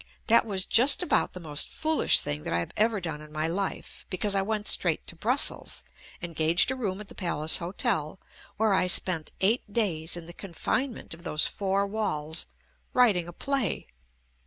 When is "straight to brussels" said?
4.67-5.83